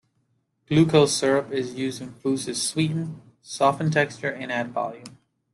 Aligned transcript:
Glucose 0.65 1.15
syrup 1.15 1.51
is 1.51 1.75
used 1.75 2.01
in 2.01 2.11
foods 2.13 2.45
to 2.45 2.55
sweeten, 2.55 3.21
soften 3.43 3.91
texture 3.91 4.31
and 4.31 4.51
add 4.51 4.71
volume. 4.71 5.19